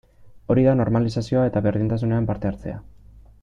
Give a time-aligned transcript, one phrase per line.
[0.53, 2.81] Hori da normalizazioa eta berdintasunean parte hartzea.